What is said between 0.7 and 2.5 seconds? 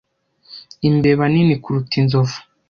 Imbeba nini kuruta inzovu